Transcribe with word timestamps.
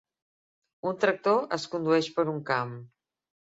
Un 0.91 0.97
tractor 1.03 1.37
es 1.59 1.67
condueix 1.75 2.11
per 2.17 2.27
un 2.35 2.41
camp. 2.49 2.73